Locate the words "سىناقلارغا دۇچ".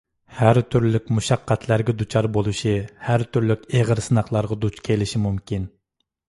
4.07-4.81